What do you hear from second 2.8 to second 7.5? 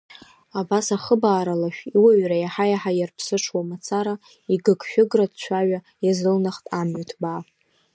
иарԥсыҽуа мацара, игыгшәыгратә цәаҩа иазылнахт амҩа ҭбаа.